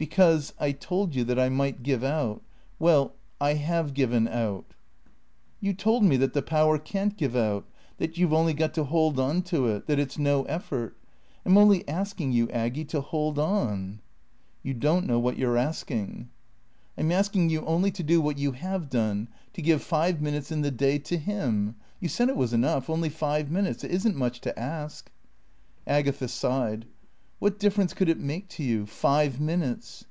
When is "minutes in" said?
20.22-20.60